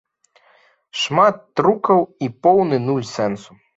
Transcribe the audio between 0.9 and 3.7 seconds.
Шмат трукаў і поўны нуль сэнсу.